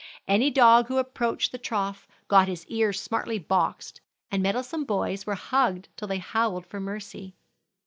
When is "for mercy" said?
6.65-7.35